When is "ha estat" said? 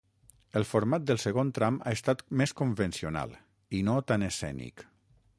1.83-2.23